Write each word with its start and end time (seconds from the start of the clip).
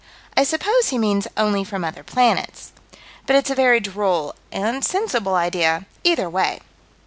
I 0.35 0.43
suppose 0.45 0.89
he 0.89 0.97
means 0.97 1.27
only 1.37 1.63
from 1.63 1.83
other 1.85 2.01
planets. 2.01 2.71
But 3.27 3.35
it's 3.35 3.51
a 3.51 3.53
very 3.53 3.79
droll 3.79 4.33
and 4.51 4.83
sensible 4.83 5.35
idea 5.35 5.85
either 6.03 6.27
way. 6.27 6.61